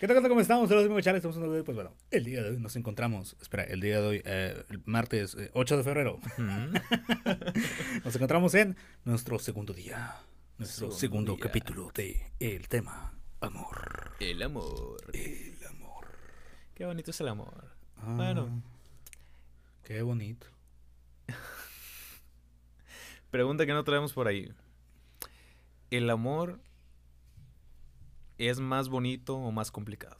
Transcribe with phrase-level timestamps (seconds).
[0.00, 0.22] ¿Qué tal?
[0.28, 0.68] ¿Cómo estamos?
[0.68, 1.24] Saludos, amigos Chales.
[1.24, 3.36] Estamos en un pues bueno, el día de hoy nos encontramos.
[3.40, 6.20] Espera, el día de hoy, eh, el martes eh, 8 de febrero.
[8.04, 10.16] nos encontramos en nuestro segundo día.
[10.58, 11.42] Nuestro Segundo segundo día.
[11.42, 14.12] capítulo de El tema Amor.
[14.20, 14.98] El amor.
[15.14, 16.06] El amor.
[16.74, 17.70] Qué bonito es el amor.
[17.96, 18.62] Ah, Bueno.
[19.84, 20.46] Qué bonito.
[23.30, 24.52] Pregunta que no traemos por ahí.
[25.90, 26.60] ¿El amor
[28.38, 30.18] es más bonito o más complicado?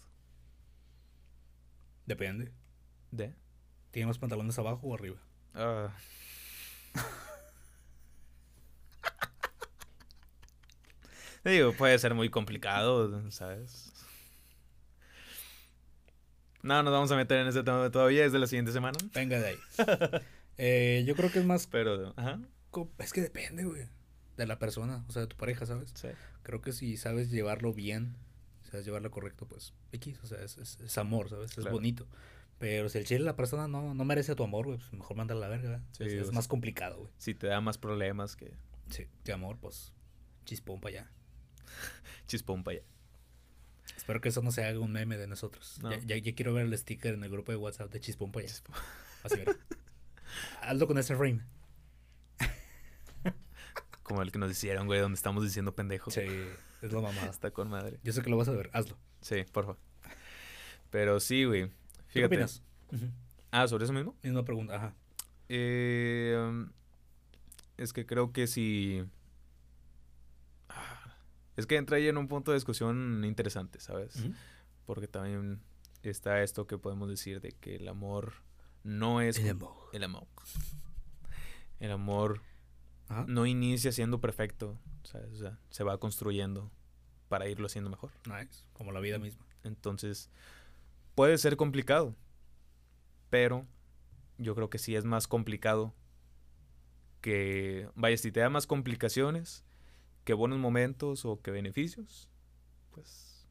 [2.06, 2.52] Depende.
[3.10, 3.34] ¿De?
[3.90, 5.16] ¿Tiene más pantalones abajo o arriba?
[5.54, 5.90] Ah.
[11.44, 13.92] Digo, puede ser muy complicado, ¿sabes?
[16.62, 18.98] No, nos vamos a meter en ese tema todavía, es de la siguiente semana.
[19.14, 19.58] Venga de ahí.
[20.58, 21.66] Eh, yo creo que es más.
[21.66, 22.40] Pero, ajá,
[22.96, 23.86] Es que depende, güey.
[24.36, 25.92] De la persona, o sea, de tu pareja, ¿sabes?
[25.94, 26.08] sí.
[26.42, 28.16] Creo que si sabes llevarlo bien,
[28.62, 31.56] si sabes llevarlo correcto, pues X, o sea, es, es- es amor, ¿sabes?
[31.56, 32.06] Es bonito.
[32.58, 35.46] Pero si el chile la persona no, no merece tu amor, güey, pues mejor mándala
[35.46, 35.82] a la verga.
[35.92, 37.10] Sí, es, más complicado, güey.
[37.18, 38.52] Si te da más problemas que
[38.90, 39.92] Sí, de amor, pues
[40.44, 41.10] chispón para allá.
[42.26, 42.86] chispón para allá.
[43.96, 45.78] Espero que eso no se haga un meme de nosotros.
[45.82, 45.90] No.
[45.90, 48.46] Ya, ya- ya quiero ver el sticker en el grupo de WhatsApp de chispón para
[48.46, 48.54] allá.
[49.24, 49.56] Así, mira.
[50.62, 51.40] Hazlo con ese frame.
[54.06, 56.10] Como el que nos hicieron, güey, donde estamos diciendo pendejo.
[56.12, 56.20] Sí,
[56.80, 57.26] es la mamada.
[57.28, 57.98] Está con madre.
[58.04, 58.96] Yo sé que lo vas a ver, hazlo.
[59.20, 59.78] Sí, por favor.
[60.90, 61.68] Pero sí, güey.
[61.68, 62.26] ¿Qué Fíjate.
[62.36, 62.62] opinas?
[62.92, 63.10] Ujú.
[63.50, 64.14] Ah, sobre eso mismo.
[64.22, 64.94] Misma pregunta, ajá.
[65.48, 66.70] Eh, um,
[67.76, 69.04] es que creo que si...
[70.68, 71.16] Ah,
[71.56, 74.24] Es que entra ahí en un punto de discusión interesante, ¿sabes?
[74.86, 75.60] Porque también
[76.04, 78.34] está esto que podemos decir de que el amor
[78.84, 79.38] no es...
[79.38, 79.74] El amor.
[79.92, 80.28] El amor.
[81.80, 82.40] El amor
[83.08, 83.24] Ajá.
[83.28, 85.32] no inicia siendo perfecto, ¿sabes?
[85.32, 86.70] O sea, se va construyendo
[87.28, 88.10] para irlo haciendo mejor.
[88.26, 89.44] Nice, como la vida misma.
[89.64, 90.30] Entonces,
[91.14, 92.14] puede ser complicado,
[93.30, 93.66] pero
[94.38, 95.94] yo creo que sí es más complicado
[97.20, 99.64] que, vaya, si te da más complicaciones
[100.24, 102.28] que buenos momentos o que beneficios,
[102.90, 103.46] pues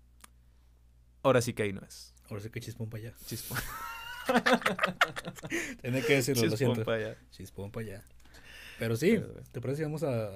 [1.24, 2.14] ahora sí que ahí no es.
[2.30, 3.18] Ahora sí que chispón para allá.
[3.26, 3.58] Chispón,
[5.82, 6.84] Tiene que decirlo, lo chispón siento.
[6.86, 7.18] pa' allá.
[7.32, 8.06] Chispón para allá.
[8.80, 10.28] Pero sí, Pero, ¿te parece si vamos a,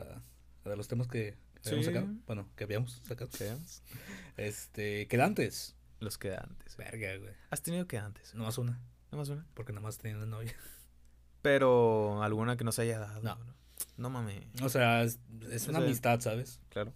[0.64, 1.94] a de los temas que que habíamos Sí.
[1.94, 2.14] sacado?
[2.26, 3.30] Bueno, que habíamos sacado.
[3.40, 3.84] Veamos.
[4.38, 5.76] Este, quedantes.
[6.00, 6.78] Los quedantes.
[6.78, 7.34] Verga, güey.
[7.50, 8.34] ¿Has tenido quedantes?
[8.34, 8.80] No más una,
[9.12, 9.46] ¿No más una?
[9.54, 10.56] porque nada más tenía una novia.
[11.42, 13.22] Pero alguna que no se haya dado.
[13.22, 13.36] No.
[13.36, 13.54] No,
[13.98, 14.44] no mames.
[14.62, 15.20] O sea, es,
[15.52, 16.62] es O una sea- amistad, ¿sabes?
[16.70, 16.94] Claro.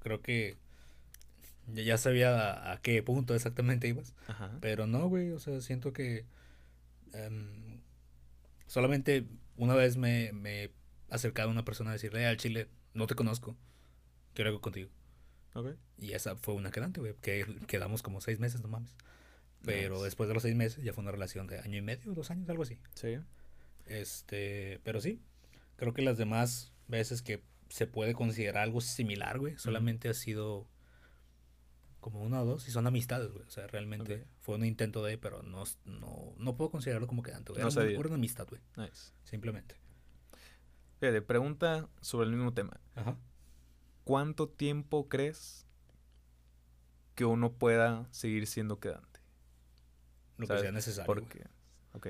[0.00, 0.56] Creo que
[1.66, 4.14] ya, sabía a, a qué punto exactamente ibas.
[4.28, 4.50] Ajá.
[4.62, 6.24] Pero no, güey, o sea, siento que
[7.12, 7.80] em,
[8.66, 9.26] solamente
[9.62, 10.70] una vez me, me he
[11.08, 13.56] acercado a una persona a decirle, "Eh, al chile, no te conozco,
[14.34, 14.90] quiero algo contigo.
[15.98, 18.96] Y esa fue una quedante, güey, que quedamos como seis meses, no mames.
[19.64, 20.04] Pero Nice.
[20.04, 22.48] después de los seis meses ya fue una relación de año y medio, dos años,
[22.48, 22.78] algo así.
[22.94, 23.18] Sí.
[23.86, 25.20] Este, pero sí,
[25.76, 30.66] creo que las demás veces que se puede considerar algo similar, güey, solamente ha sido
[32.00, 33.44] como una o dos y son amistades, güey.
[33.44, 37.52] O sea, realmente fue un intento de, pero no, no, no puedo considerarlo como quedante,
[37.52, 37.62] güey.
[37.62, 39.12] No Era, una, amistad, güey, Nice.
[39.24, 39.76] simplemente.
[40.98, 42.80] Fíjate, pregunta sobre el mismo tema.
[42.94, 43.16] Ajá.
[44.04, 45.66] ¿Cuánto tiempo crees
[47.14, 49.20] que uno pueda seguir siendo quedante?
[50.36, 50.62] Lo ¿Sabes?
[50.62, 51.06] que sea necesario.
[51.06, 51.20] güey.
[51.24, 51.46] Porque,
[51.92, 52.06] ok,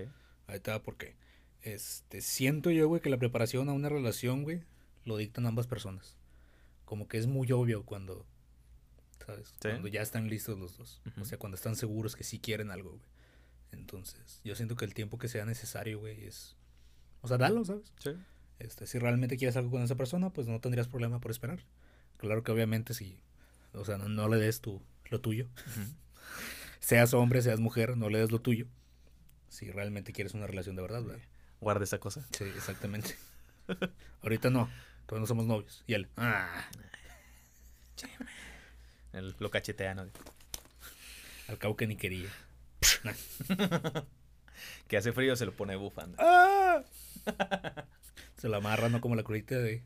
[0.47, 1.15] Ahí está, porque
[1.63, 4.65] este, siento yo, güey, que la preparación a una relación, güey,
[5.05, 6.17] lo dictan ambas personas.
[6.85, 8.27] Como que es muy obvio cuando,
[9.25, 9.49] ¿sabes?
[9.49, 9.69] Sí.
[9.69, 11.01] Cuando ya están listos los dos.
[11.21, 13.03] O sea, cuando están seguros que sí quieren algo, güey.
[13.73, 16.57] Entonces, yo siento que el tiempo que sea necesario, güey, es...
[17.23, 17.93] O sea, dalo, ¿sabes?
[17.99, 18.11] sí,
[18.59, 21.61] Este, si realmente quieres algo con esa persona, pues no tendrías problema por esperar.
[22.17, 23.21] Claro que obviamente si,
[23.73, 25.47] o sea, no, no le des tu, lo tuyo.
[26.81, 28.67] Seas hombre, seas mujer, no le des lo tuyo.
[29.49, 31.23] Si realmente quieres una relación de verdad, ¿verdad?
[31.61, 32.27] guarda esa cosa.
[32.33, 33.17] Sí, exactamente.
[34.23, 34.69] Ahorita no,
[35.07, 35.85] todavía no somos novios.
[35.87, 36.69] Y él, ah,
[39.13, 40.07] El- lo cachetea, ¿no?
[41.49, 42.29] al cabo que ni quería.
[44.89, 46.17] Que hace frío, se lo pone de bufanda.
[46.21, 46.83] ¡Ah!
[48.37, 49.01] Se la amarra, ¿no?
[49.01, 49.83] Como la curita de,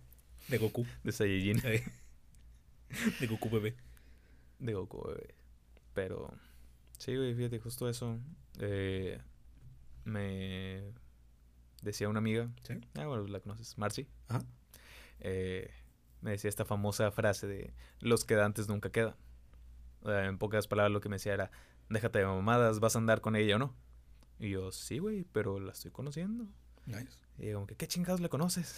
[0.49, 0.87] de Goku.
[1.05, 1.61] De Saiyajin.
[1.65, 1.85] Eh,
[3.21, 3.76] De Goku bebé.
[4.59, 5.19] De Goku, güey.
[5.93, 6.32] Pero,
[6.99, 8.19] sí, güey, fíjate, justo eso.
[8.59, 9.21] Eh,
[10.05, 10.82] me
[11.82, 12.75] decía una amiga, ¿Sí?
[12.94, 14.06] ah, bueno, la conoces, Marcy.
[14.29, 14.44] Ajá.
[15.21, 15.71] eh,
[16.25, 19.15] me decía esta famosa frase de los quedantes nunca quedan.
[20.06, 21.50] En pocas palabras lo que me decía era,
[21.91, 23.76] déjate de mamadas, vas a andar con ella o no.
[24.38, 26.47] Y yo, sí, güey, pero la estoy conociendo.
[26.87, 27.19] Nice.
[27.38, 28.75] Y como que, ¿qué chingados le conoces?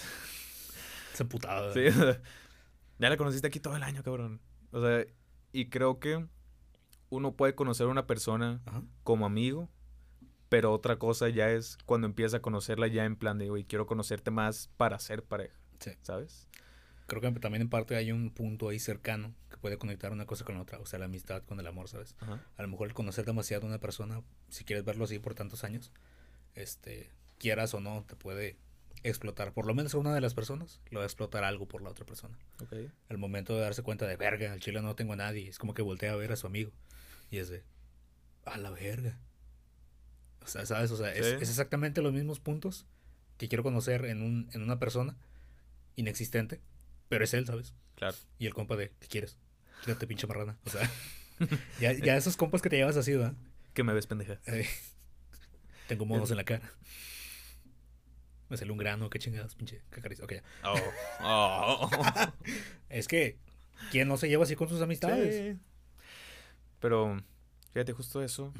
[1.14, 1.72] Esa putada.
[1.72, 1.82] Sí,
[2.98, 4.40] ya la conociste aquí todo el año, cabrón.
[4.72, 5.06] O sea,
[5.52, 6.26] y creo que
[7.10, 8.82] uno puede conocer a una persona Ajá.
[9.04, 9.70] como amigo,
[10.48, 13.87] pero otra cosa ya es cuando empieza a conocerla ya en plan de, güey, quiero
[13.87, 15.93] conocerte más para ser pareja, Sí.
[16.02, 16.48] ¿sabes?
[17.06, 20.44] Creo que también en parte hay un punto ahí cercano que puede conectar una cosa
[20.44, 22.17] con la otra, o sea, la amistad con el amor, ¿sabes?
[22.19, 22.44] Ajá.
[22.56, 25.62] A lo mejor el conocer demasiado a una persona, si quieres verlo así por tantos
[25.62, 25.93] años,
[26.55, 28.56] este, quieras o no, te puede
[29.03, 29.53] explotar.
[29.53, 32.05] Por lo menos una de las personas lo va a explotar algo por la otra
[32.05, 32.37] persona.
[32.62, 32.75] Ok.
[33.08, 35.75] El momento de darse cuenta de, verga, al chile no tengo a nadie, es como
[35.75, 36.73] que voltea a ver a su amigo
[37.31, 37.62] y es de,
[38.44, 39.19] a la verga.
[40.43, 40.91] O sea, ¿sabes?
[40.91, 42.87] O sea, es, es exactamente los mismos puntos
[43.37, 45.17] que quiero conocer en, un, en una persona
[45.97, 46.61] inexistente,
[47.08, 47.75] pero es él, ¿sabes?
[47.94, 48.17] Claro.
[48.38, 49.38] Y el compa de, ¿qué quieres?
[49.81, 50.58] Quítate pinche marrana.
[50.64, 50.91] O sea,
[51.81, 53.35] ya, ya esos compas que te llevas así, ¿verdad?
[53.75, 54.41] Que me ves pendeja.
[54.47, 54.67] Eh,
[55.88, 56.73] tengo monos en la cara.
[58.49, 60.20] Me salió un grano, qué chingadas, pinche cacariz.
[60.20, 60.43] Ok, ya.
[60.64, 60.81] Oh.
[61.23, 61.91] Oh.
[62.88, 63.38] Es que,
[63.91, 65.56] ¿quién no se lleva así con sus amistades?
[65.56, 65.61] Sí.
[66.79, 67.20] Pero,
[67.73, 68.53] fíjate, justo eso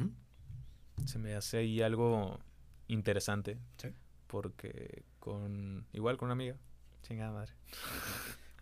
[1.05, 2.41] se me hace ahí algo
[2.89, 3.59] interesante.
[3.77, 3.89] Sí.
[4.27, 6.57] Porque con, igual con una amiga,
[7.06, 7.53] chingada madre.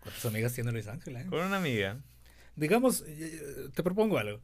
[0.00, 1.16] ¿Cuántas amigas tiene Luis Ángel?
[1.16, 1.26] eh?
[1.28, 1.98] Con una amiga.
[2.56, 4.40] Digamos, eh, te propongo algo.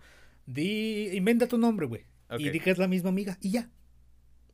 [0.46, 2.06] Di, inventa tu nombre, güey.
[2.38, 3.68] Y di que es la misma amiga y ya.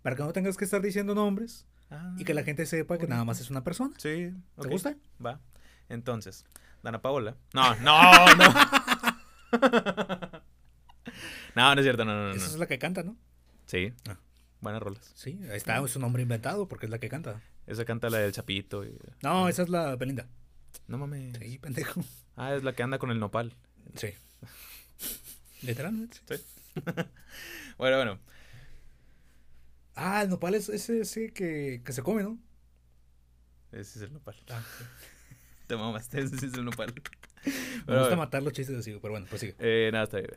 [0.02, 1.66] Para que no tengas que estar diciendo nombres
[2.18, 3.94] y que la gente sepa que nada más es una persona.
[3.98, 4.32] Sí.
[4.60, 4.96] ¿Te gusta?
[5.24, 5.40] Va.
[5.88, 6.44] Entonces,
[6.82, 7.36] Dana Paola.
[7.54, 8.54] No, no, no.
[11.54, 12.34] no, no es cierto, no, no, no.
[12.34, 13.16] Esa es la que canta, ¿no?
[13.66, 13.92] Sí.
[14.08, 14.18] Ah.
[14.60, 15.12] Buenas rolas.
[15.14, 17.40] Sí, ahí está, es un nombre inventado porque es la que canta.
[17.66, 18.84] Esa canta la del Chapito.
[18.84, 20.28] y- No, esa es la Belinda.
[20.88, 21.36] No mames.
[21.38, 22.00] Sí, pendejo.
[22.36, 23.54] Ah, es la que anda con el nopal.
[23.94, 24.08] Sí.
[25.62, 26.18] Literalmente.
[27.78, 28.18] Bueno, bueno.
[29.94, 32.38] Ah, el nopal es ese, ese que, que se come, ¿no?
[33.72, 34.36] Ese es el nopal.
[34.50, 34.62] Ah,
[35.66, 36.94] Te mamaste, ese es el nopal.
[37.44, 37.52] Me
[37.86, 39.54] Pero, gusta matar los chistes así, pero bueno, prosigue.
[39.58, 40.30] eh, nada, está bien.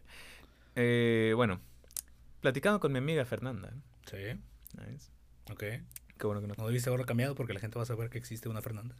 [0.75, 1.59] Eh, bueno,
[2.41, 3.73] platicando con mi amiga Fernanda.
[4.09, 4.17] Sí,
[4.77, 5.09] Nice.
[5.51, 5.63] ok.
[6.19, 6.55] Qué bueno que no.
[6.57, 8.95] No debiste haberlo cambiado porque la gente va a saber que existe una Fernanda.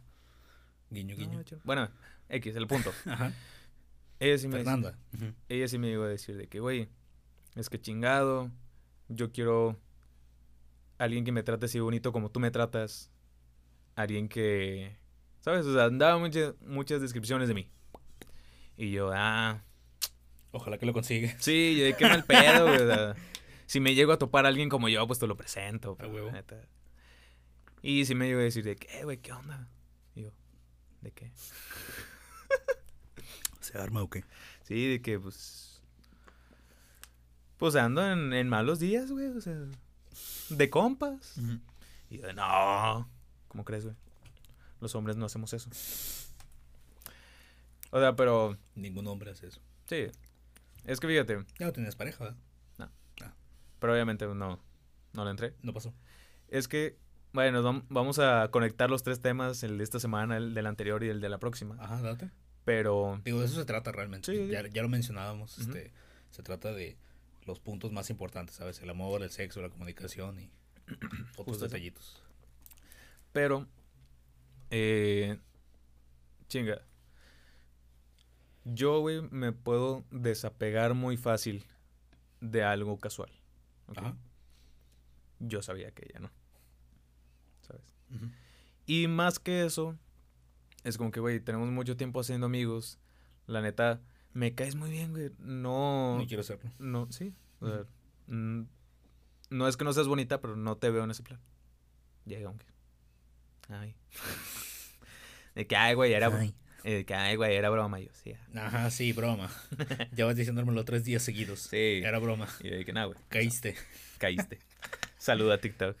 [0.88, 1.38] Guiño, guiño.
[1.38, 1.90] No, bueno,
[2.30, 2.92] X, el punto.
[3.04, 3.32] Ajá.
[4.18, 4.98] Ella sí me Fernanda.
[5.48, 6.88] Ella sí me llegó a decir de que, güey,
[7.56, 8.50] es que chingado,
[9.08, 9.78] yo quiero
[10.98, 13.10] alguien que me trate así bonito como tú me tratas,
[13.96, 14.96] alguien que,
[15.40, 15.66] ¿sabes?
[15.66, 17.70] O sea, daba muchas, muchas descripciones de mí.
[18.76, 19.62] Y yo, ah,
[20.52, 21.34] Ojalá que lo consiga.
[21.38, 22.80] sí, yo de qué mal pedo, güey.
[22.80, 23.14] o sea,
[23.66, 25.96] si me llego a topar a alguien como yo, pues te lo presento.
[25.96, 26.32] pero, huevo.
[26.32, 26.56] neta.
[27.82, 29.68] Y sí me llegó a decir de que, güey, ¿qué onda?
[30.14, 30.32] Y yo,
[31.00, 31.32] ¿de qué?
[33.60, 34.24] ¿Se arma o qué?
[34.64, 35.82] Sí, de que, pues.
[37.56, 39.26] Pues ando en, en malos días, güey.
[39.28, 39.56] O sea,
[40.50, 41.36] de compas.
[42.08, 43.08] Y yo, no.
[43.48, 43.96] ¿Cómo crees, güey?
[44.80, 45.68] Los hombres no hacemos eso.
[47.90, 48.56] O sea, pero.
[48.74, 49.60] Ningún hombre hace eso.
[49.86, 50.06] Sí.
[50.84, 52.38] Es que fíjate, Ya no tenías pareja, ¿verdad?
[53.78, 54.60] pero obviamente no.
[55.14, 55.54] No le entré.
[55.62, 55.94] No pasó.
[56.48, 56.98] Es que.
[57.32, 61.02] Bueno, vam- vamos a conectar los tres temas, el de esta semana, el del anterior
[61.04, 61.76] y el de la próxima.
[61.78, 62.30] Ajá, date.
[62.64, 63.20] Pero.
[63.24, 64.32] Digo, de eso se trata realmente.
[64.32, 64.48] Sí.
[64.50, 65.58] Ya, ya lo mencionábamos.
[65.58, 65.92] Este,
[66.30, 66.96] se trata de
[67.46, 68.80] los puntos más importantes, ¿sabes?
[68.82, 70.50] El amor, el sexo, la comunicación y
[70.90, 71.64] otros Justo eso.
[71.66, 72.22] detallitos.
[73.32, 73.66] Pero,
[74.70, 75.38] eh,
[76.48, 76.82] chinga.
[78.64, 81.64] Yo, güey, me puedo desapegar muy fácil
[82.40, 83.30] de algo casual.
[83.88, 83.98] ¿ok?
[83.98, 84.16] Ajá.
[85.38, 86.30] Yo sabía que ella no.
[88.86, 89.96] Y más que eso,
[90.84, 92.98] es como que, güey, tenemos mucho tiempo haciendo amigos.
[93.46, 94.00] La neta,
[94.32, 95.30] me caes muy bien, güey.
[95.38, 96.18] No.
[96.18, 96.70] No quiero hacerlo.
[96.78, 97.34] No, sí.
[97.60, 97.80] o sea,
[98.28, 98.66] Ujú.
[99.50, 101.40] no es que no seas bonita, pero no te veo en ese plan.
[102.26, 102.66] Llega, aunque.
[103.68, 103.94] Ay.
[105.54, 106.54] De que, ay, güey, era, Ay.
[106.84, 107.98] eh, de que, ay, güey, era broma.
[107.98, 108.34] Yo, sí.
[108.54, 109.50] Ajá, sí, broma.
[110.12, 111.58] ya vas diciéndomelo tres días seguidos.
[111.60, 112.00] Sí.
[112.04, 112.46] Era broma.
[112.60, 113.18] Y de que, nada, güey.
[113.28, 113.74] Caíste.
[114.18, 114.60] Caíste.
[115.18, 115.96] Saluda a TikTok.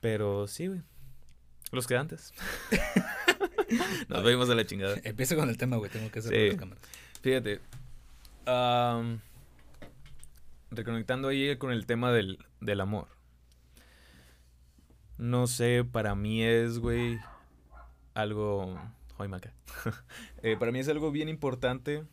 [0.00, 0.82] Pero sí, güey.
[1.72, 2.32] Los que antes.
[4.08, 4.96] Nos vemos a la chingada.
[5.04, 5.90] Empieza con el tema, güey.
[5.90, 6.48] Tengo que hacer Sí.
[6.50, 6.82] las cámaras.
[7.22, 7.60] Fíjate.
[10.70, 13.08] reconectando ahí con el tema del, del amor.
[15.18, 17.18] No sé, para mí es, güey,
[18.14, 18.78] algo...
[19.18, 19.52] Ay, maca.
[20.42, 22.04] Eh, para mí es algo bien importante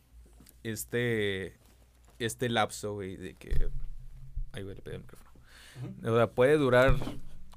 [0.62, 1.56] este,
[2.18, 3.70] este lapso, güey, de que...
[4.52, 5.30] Ay, güey, le pegué el micrófono.
[6.04, 6.94] O sea, puede durar,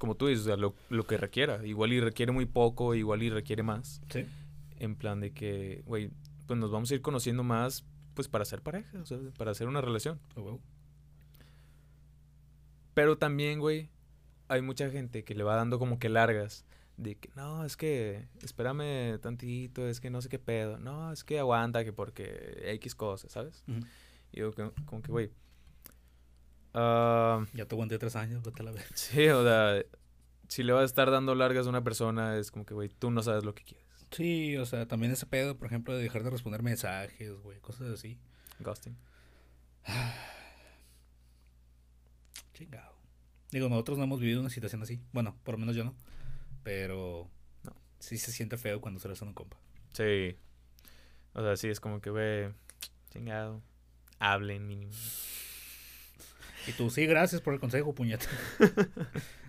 [0.02, 1.64] como tú dices, o sea, lo, lo que requiera.
[1.64, 4.02] Igual y requiere muy poco, igual y requiere más.
[4.08, 4.26] Sí.
[4.80, 6.10] En plan de que, güey,
[6.48, 9.68] pues nos vamos a ir conociendo más, pues para ser pareja, o sea, para hacer
[9.68, 10.18] una relación.
[10.34, 10.60] A huevo.
[12.94, 13.90] Pero también, güey,
[14.48, 16.64] hay mucha gente que le va dando como que largas.
[16.96, 20.78] De que, no, es que espérame tantito, es que no sé qué pedo.
[20.78, 23.62] No, es que aguanta, que porque X cosas, ¿sabes?
[23.68, 23.86] Ujú.
[24.32, 24.50] Y yo
[24.84, 25.30] como que, güey.
[26.74, 28.86] Ah, Ya te aguanté tres años, vete a la vez.
[28.94, 29.82] sí, o sea,
[30.48, 33.10] si le vas a estar dando largas a una persona, es como que, güey, tú
[33.10, 33.82] no sabes lo que quieres.
[34.10, 37.88] Sí, o sea, también ese pedo, por ejemplo, de dejar de responder mensajes, güey, cosas
[37.90, 38.18] así.
[38.60, 38.96] Ghosting.
[42.54, 42.92] Chingado.
[43.50, 45.00] Digo, nosotros no hemos vivido una situación así.
[45.12, 45.94] Bueno, por lo menos yo no.
[46.62, 47.30] Pero
[47.64, 47.74] No.
[47.98, 49.58] sí se siente feo cuando se le hace un compa.
[49.92, 50.36] Sí.
[51.34, 52.52] O sea, sí, es como que, güey,
[53.10, 53.62] chingado.
[54.18, 54.92] Hablen mínimo.
[56.66, 58.26] Y tú, sí, gracias por el consejo, puñeta.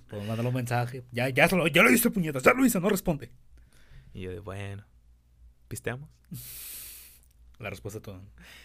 [0.07, 1.03] pues mándale un mensaje.
[1.11, 2.39] Ya, ya, lo, ya lo hice, puñeta.
[2.39, 3.31] Ya lo hice, no responde.
[4.13, 4.85] Y yo de, bueno,
[5.67, 6.09] ¿pisteamos?
[7.59, 8.21] La respuesta a todo.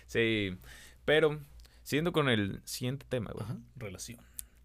[0.06, 0.56] Sí,
[1.04, 1.40] pero
[1.82, 3.44] siguiendo con el siguiente tema, güey.
[3.44, 3.58] Ajá.
[3.76, 4.20] Relación.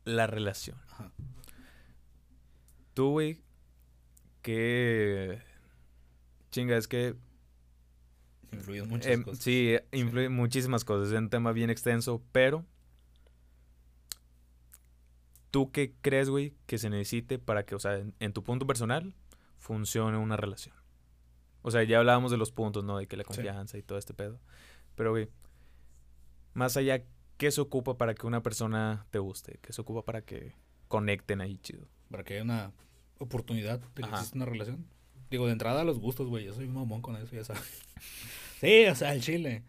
[0.06, 0.78] La relación.
[0.90, 1.12] Ajá.
[2.94, 3.42] Tú, güey,
[4.42, 5.42] que...
[6.52, 7.16] Chinga, es que...
[8.52, 9.44] Influyen muchas em, cosas.
[9.44, 11.12] sí, influye muchísimas cosas.
[11.12, 12.66] Es un tema bien extenso, pero...
[15.54, 18.66] ¿Tú qué crees, güey, que se necesite para que, o sea, en, en tu punto
[18.66, 19.14] personal,
[19.60, 20.76] funcione una relación?
[21.62, 22.98] O sea, ya hablábamos de los puntos, ¿no?
[22.98, 23.28] De que la Sí.
[23.28, 24.40] confianza y todo este pedo.
[24.96, 25.30] Pero, güey,
[26.56, 27.04] más allá,
[27.38, 29.60] ¿qué se ocupa para que una persona te guste?
[29.62, 30.56] ¿Qué se ocupa para que
[30.88, 31.88] conecten ahí chido?
[32.10, 32.72] Para que haya una
[33.20, 34.16] oportunidad de que Ajá.
[34.18, 34.88] exista una relación.
[35.30, 36.46] Digo, de entrada los gustos, güey.
[36.46, 37.82] Yo soy un mamón con eso, ya sabes.
[38.60, 39.64] sí, o sea, el chile.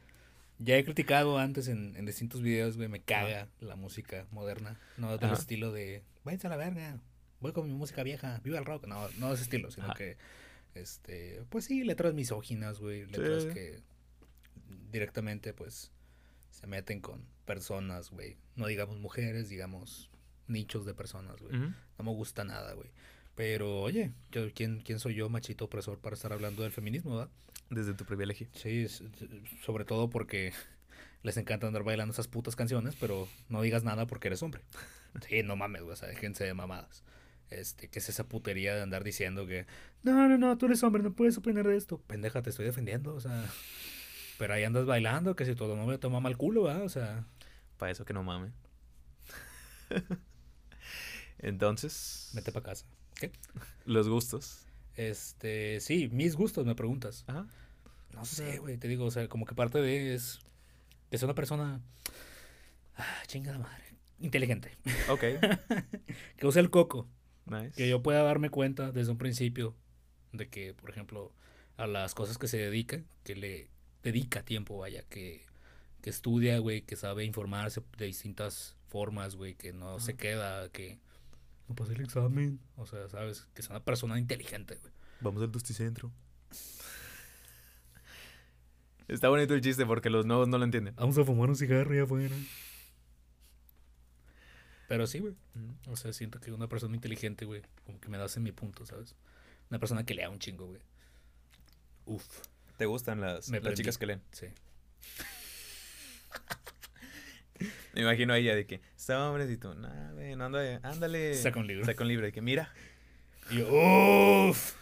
[0.59, 2.89] Ya he criticado antes en, en distintos videos, güey.
[2.89, 4.79] Me caga la música moderna.
[4.97, 7.01] No del estilo de, váyanse a la verga.
[7.41, 8.41] Voy con mi música vieja.
[8.45, 8.87] Viva el rock.
[8.87, 9.95] No, no ese estilo, sino Ajá.
[9.95, 10.17] que,
[10.75, 13.05] este, pues sí, letras misóginas, güey.
[13.07, 13.49] Letras Sí.
[13.53, 13.83] que
[14.91, 15.91] directamente, pues,
[16.51, 18.37] se meten con personas, güey.
[18.57, 20.11] No digamos mujeres, digamos
[20.47, 21.53] nichos de personas, güey.
[21.59, 22.91] No me gusta nada, güey.
[23.35, 27.31] Pero, oye, yo, ¿quién, ¿quién soy yo, machito opresor, para estar hablando del feminismo, verdad?
[27.71, 28.49] Desde tu privilegio.
[28.55, 28.87] Sí,
[29.65, 30.53] sobre todo porque
[31.23, 34.63] les encanta andar bailando esas putas canciones, pero no digas nada porque eres hombre.
[35.29, 37.05] Sí, no mames, güey, o sea, déjense de mamadas.
[37.49, 39.65] Este, ¿qué es esa putería de andar diciendo que,
[40.03, 41.99] no, no, no, tú eres hombre, no puedes opinar de esto?
[41.99, 43.45] Pendeja, te estoy defendiendo, o sea,
[44.39, 46.83] pero ahí andas bailando, que si todo nombre te mama el culo, ¿verdad?
[46.83, 47.25] O sea,
[47.77, 48.51] Para eso que no mame.
[51.39, 52.87] Entonces, vete para casa.
[53.15, 53.31] ¿Qué?
[53.85, 54.67] los gustos.
[54.97, 57.25] Este, sí, mis gustos, me preguntas.
[57.27, 57.47] Ajá.
[58.13, 60.39] No sé, güey, te digo, o sea, como que parte de es
[61.11, 61.81] que sea una persona
[62.97, 63.85] ah, chingada madre,
[64.21, 64.77] inteligente,
[65.09, 65.21] Ok.
[66.37, 67.09] que use el coco,
[67.47, 67.73] nice.
[67.73, 69.75] que yo pueda darme cuenta desde un principio
[70.33, 71.33] de que, por ejemplo,
[71.77, 73.69] a las cosas que se dedica, que le
[74.03, 75.43] dedica tiempo, vaya, que,
[76.01, 80.99] que estudia, güey, que sabe informarse de distintas formas, güey, que no se queda, que
[81.69, 84.93] no pasa el examen, o sea, sabes, que es una persona inteligente, güey.
[85.21, 86.13] Vamos al Dusticentro.
[89.09, 90.95] Está bonito el chiste porque los nuevos no lo entienden.
[90.97, 92.35] Vamos a fumar un cigarro allá afuera.
[94.89, 95.35] Pero sí, güey.
[95.89, 98.85] O sea, siento que una persona inteligente, güey, como que me das en mi punto,
[98.87, 99.15] ¿sabes?
[99.71, 100.81] Una persona que lea un chingo, güey.
[102.07, 102.25] Uf,
[102.77, 104.23] ¿Te gustan las, las chicas que leen?
[104.33, 104.47] sí.
[107.93, 111.35] Me imagino a ella de que, está hombre, y tú, nah, no, anda, ándale.
[111.35, 111.85] Saca un libro.
[111.85, 112.73] Saca un libro de que, mira,
[113.51, 113.69] Y yo,
[114.51, 114.75] uf.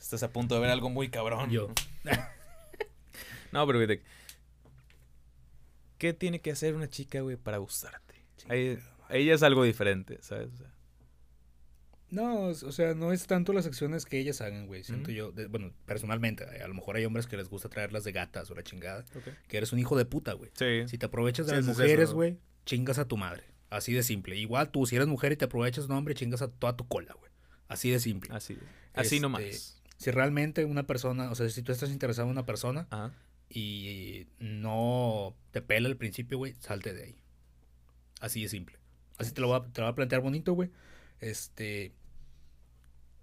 [0.00, 1.50] estás a punto de ver algo muy cabrón.
[1.50, 1.68] Yo.
[3.52, 4.02] No, pero, güey,
[5.96, 8.14] ¿qué tiene que hacer una chica, güey, para gustarte?
[8.48, 10.48] Ahí- ella es algo diferente, ¿sabes?
[10.52, 10.70] O sea,
[12.10, 14.82] No, o sea, no es tanto las acciones que ellas hagan, güey.
[14.82, 18.12] Siento yo, de- bueno, personalmente, a lo mejor hay hombres que les gusta traerlas de
[18.12, 19.04] gatas o la chingada.
[19.14, 19.28] ok.
[19.46, 20.50] Que eres un hijo de puta, güey.
[20.54, 20.88] Sí.
[20.88, 23.44] Si te aprovechas de Sí, las mujeres, güey, chingas a tu madre.
[23.70, 24.36] Así de simple.
[24.36, 26.88] Igual tú, si eres mujer y te aprovechas de un hombre, chingas a toda tu
[26.88, 27.30] cola, güey.
[27.68, 28.30] Así de simple.
[28.34, 28.54] Así,
[28.94, 29.82] así Este, nomás.
[29.98, 33.12] Si realmente una persona, o sea, si tú estás interesado en una persona Ajá.
[33.50, 37.16] y no te pela al principio, güey, salte de ahí.
[38.20, 38.78] Así de simple.
[39.18, 40.70] Así te lo voy a, te lo voy a plantear bonito, güey.
[41.20, 41.92] Este.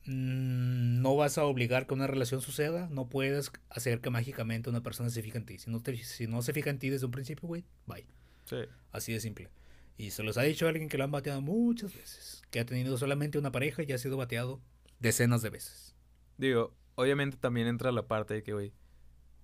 [0.05, 2.88] Mm, No vas a obligar que una relación suceda.
[2.89, 5.57] No puedes hacer que mágicamente una persona se fije en ti.
[5.57, 8.05] Si no, te, si no se fija en ti desde un principio, güey, bye.
[8.45, 8.57] Sí.
[8.91, 9.50] Así de simple.
[9.97, 12.41] Y se los ha dicho a alguien que lo han bateado muchas veces.
[12.51, 14.62] Que ha tenido solamente una pareja y ha sido bateado
[15.00, 15.95] decenas de veces.
[16.38, 18.74] Digo, obviamente también entra la parte de que, güey,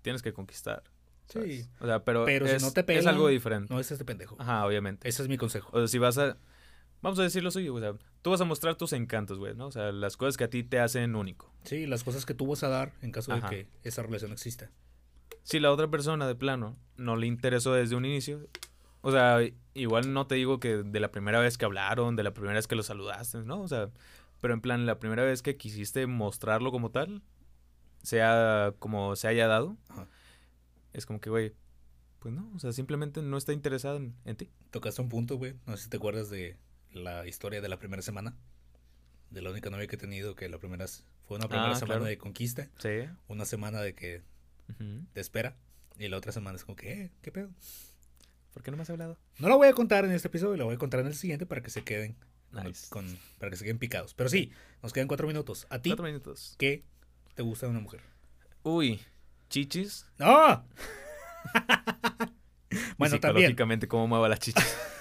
[0.01, 0.83] tienes que conquistar.
[1.27, 1.65] ¿sabes?
[1.65, 1.69] Sí.
[1.79, 3.73] O sea, pero, Pero si es, no te es algo diferente.
[3.73, 4.35] No es este pendejo.
[4.39, 5.07] Ajá, obviamente.
[5.07, 5.69] Ese es mi consejo.
[5.71, 6.37] O sea, si vas a...
[7.01, 9.67] Vamos a decir lo suyo, o sea, tú vas a mostrar tus encantos, güey, ¿no?
[9.67, 11.51] O sea, las cosas que a ti te hacen único.
[11.63, 13.49] Sí, las cosas que tú vas a dar en caso Ajá.
[13.49, 14.69] de que esa relación exista.
[15.43, 18.47] Si la otra persona de plano no le interesó desde un inicio,
[19.01, 19.39] o sea,
[19.73, 22.67] igual no te digo que de la primera vez que hablaron, de la primera vez
[22.67, 23.61] que lo saludaste, ¿no?
[23.61, 23.89] O sea,
[24.39, 27.23] pero en plan, la primera vez que quisiste mostrarlo como tal,
[28.03, 30.07] sea como se haya dado, Ajá.
[30.93, 31.53] es como que, güey,
[32.19, 34.51] pues no, o sea, simplemente no está interesada en, en ti.
[34.69, 35.55] Tocaste un punto, güey.
[35.65, 36.57] No sé si te acuerdas de
[36.91, 38.35] la historia de la primera semana.
[39.29, 40.85] De la única novia que he tenido, que la primera
[41.25, 42.05] fue una primera Ah, semana claro.
[42.05, 43.07] de conquista, Sí.
[43.27, 44.23] una semana de que
[45.13, 45.55] te espera,
[45.97, 47.49] y la otra semana es como que, eh, ¿qué pedo?
[48.53, 49.17] ¿Por qué no me has hablado?
[49.39, 51.45] No lo voy a contar en este episodio, lo voy a contar en el siguiente
[51.45, 52.15] para que se queden
[52.51, 52.87] Nice.
[52.89, 54.13] con- para que se queden picados.
[54.13, 54.51] Pero sí,
[54.83, 55.67] nos quedan cuatro minutos.
[55.69, 56.55] ¿A ti Cuatro minutos.
[56.57, 56.83] qué
[57.35, 58.01] te gusta de una mujer?
[58.63, 58.99] Uy,
[59.49, 60.05] chichis.
[60.17, 60.65] ¡No!
[61.45, 61.45] y
[62.97, 63.19] bueno, también.
[63.47, 64.63] psicológicamente cómo mueva las chichis.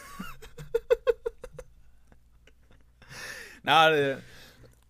[3.63, 4.19] no, eh,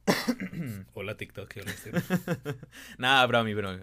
[0.95, 1.55] Hola TikTok.
[2.99, 3.79] nada, brami, bro.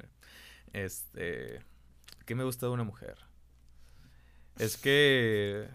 [0.74, 1.62] Este,
[2.26, 3.18] ¿qué me gusta de una mujer?
[4.58, 5.68] Es que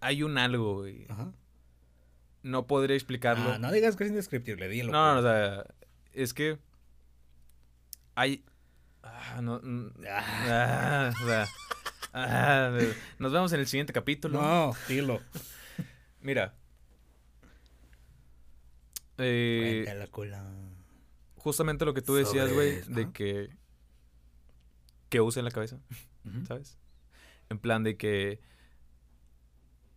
[0.00, 1.06] hay un algo, güey.
[1.08, 1.32] Ajá.
[2.42, 3.52] No podría explicarlo.
[3.52, 4.92] Ah, no digas que es indescriptible, dilo.
[4.92, 5.24] No, no, pues.
[5.24, 5.64] o sea,
[6.12, 6.58] es que
[8.14, 8.44] hay...
[9.02, 11.48] Ah, no, mm, ah, o sea,
[12.12, 12.78] ah,
[13.18, 14.40] nos vemos en el siguiente capítulo.
[14.40, 15.20] No, dilo.
[16.20, 16.54] Mira.
[19.20, 20.50] Eh, Cuenta la cola.
[21.36, 23.50] justamente lo que tú decías, güey, de que...
[25.08, 25.78] Que use en la cabeza.
[26.46, 26.78] ¿sabes?
[27.48, 28.40] En plan de que...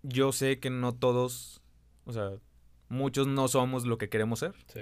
[0.01, 1.61] Yo sé que no todos,
[2.03, 2.31] o sea,
[2.89, 4.53] muchos no somos lo que queremos ser.
[4.67, 4.81] Sí.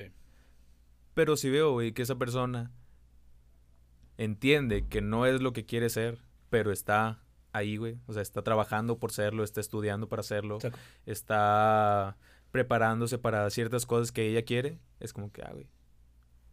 [1.14, 2.72] Pero si veo, güey, que esa persona
[4.18, 6.20] entiende que no es lo que quiere ser,
[6.50, 7.22] pero está
[7.54, 8.00] ahí, güey.
[8.08, 10.78] O sea, está trabajando por serlo, está estudiando para hacerlo, Saco.
[11.06, 12.18] está
[12.52, 14.78] preparándose para ciertas cosas que ella quiere.
[15.00, 15.68] Es como que, ah, güey,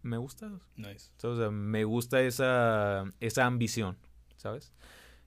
[0.02, 0.50] me gusta.
[0.76, 1.11] Nice.
[1.23, 3.99] O sea, me gusta esa, esa ambición,
[4.37, 4.73] ¿sabes?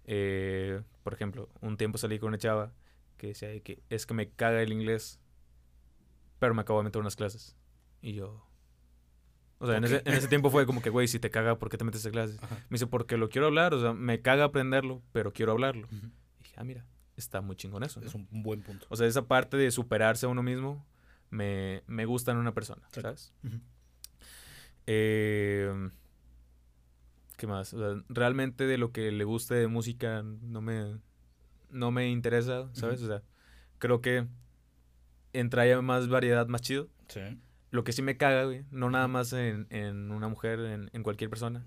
[0.06, 2.74] Eh, por ejemplo, un tiempo salí con una chava
[3.18, 5.20] que decía de que es que me caga el inglés,
[6.40, 7.56] pero me acabo de meter unas clases.
[8.02, 8.48] Y yo...
[9.60, 11.70] O sea, en, ese, en ese tiempo fue como que, güey, si te caga, ¿por
[11.70, 12.42] qué te metes a clases?
[12.42, 12.56] Ajá.
[12.56, 15.86] Me dice, porque lo quiero hablar, o sea, me caga aprenderlo, pero quiero hablarlo.
[15.86, 16.08] Ujú.
[16.40, 16.88] Y dije, ah, mira,
[17.22, 18.00] está muy chingón eso.
[18.00, 18.08] ¿no?
[18.08, 18.86] Es un buen punto.
[18.90, 20.86] O sea, esa parte de superarse a uno mismo
[21.30, 22.82] me, me gusta en una persona.
[22.92, 23.34] ¿sabes?
[24.88, 25.90] Eh,
[27.38, 27.74] ¿Qué más?
[27.74, 31.00] O sea, realmente de lo que le guste de música no me,
[31.70, 33.02] no me interesa, ¿sabes?
[33.02, 33.24] O sea,
[33.80, 34.28] creo que
[35.34, 36.90] entraría más variedad, más chido.
[37.08, 37.22] Sí.
[37.72, 41.04] Lo que sí me caga, güey, no nada más en, en una mujer, en, en
[41.04, 41.66] cualquier persona,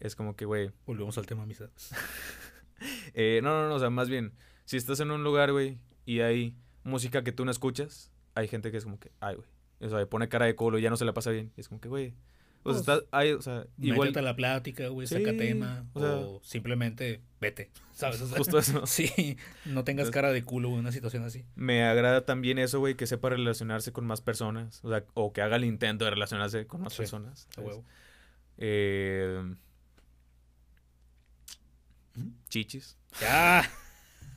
[0.00, 1.70] es como que, güey, Volvemos al tema amistad.
[3.14, 4.32] eh, no, no, no, o sea, más bien,
[4.64, 8.70] si estás en un lugar, güey, y hay música que tú no escuchas, hay gente
[8.70, 9.48] que es como que, ay, güey,
[9.80, 11.68] o sea, pone cara de culo y ya no se la pasa bien, y es
[11.68, 12.14] como que, güey,
[12.64, 15.84] o sea, Pues, está, hay, o sea, igual, a la plática, güey, saca Sí, tema.
[15.94, 17.70] o sea- o simplemente vete.
[17.92, 18.20] ¿Sabes?
[18.22, 18.86] O sea, justo eso.
[18.86, 21.44] Sí, no tengas Entonces- cara de culo en una situación así.
[21.56, 24.78] Me agrada también eso, güey, que sepa relacionarse con más personas.
[24.84, 27.48] O sea, o que haga el intento de relacionarse con más Sí, personas.
[27.58, 27.84] Huevo.
[28.58, 29.42] Eh,
[32.16, 32.30] Ujú.
[32.48, 32.96] chichis.
[33.20, 33.68] Ya.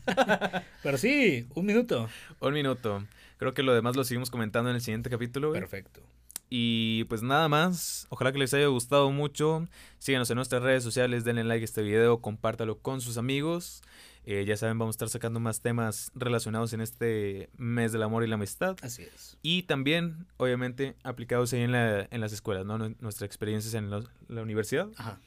[0.84, 2.10] Pero sí, un minuto.
[2.39, 3.06] Un minuto.
[3.38, 5.60] Creo que lo demás lo seguimos comentando en el siguiente capítulo, güey.
[5.62, 6.02] Perfecto.
[6.50, 8.06] Y pues nada más.
[8.10, 9.68] Ojalá que les haya gustado mucho.
[10.00, 13.82] Síganos en nuestras redes sociales, denle like a este video, compártalo con sus amigos.
[14.28, 18.24] Eh, ya saben, vamos a estar sacando más temas relacionados en este mes del amor
[18.24, 18.76] y la amistad.
[18.82, 19.38] Así es.
[19.44, 22.78] Y también, obviamente, aplicados ahí en, la- en las escuelas, ¿no?
[22.80, 24.88] Nue- Nuestras experiencias en los- la universidad.
[24.98, 25.20] Ajá.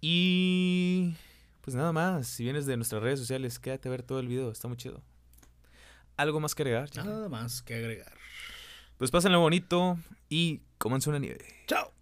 [0.00, 1.14] Y
[1.60, 4.50] pues nada más, si vienes de nuestras redes sociales, quédate a ver todo el video,
[4.50, 5.02] está muy chido.
[6.16, 6.90] ¿Algo más que agregar?
[6.90, 7.04] chica?
[7.04, 8.12] Nada más que agregar.
[8.98, 11.46] Pues pásenlo bonito y cómanse una nieve.
[11.66, 11.92] Chao.